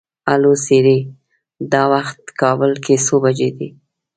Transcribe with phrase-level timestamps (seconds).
[0.29, 0.99] هلو سیري!
[1.71, 3.69] دا وخت کابل کې څو بجې دي؟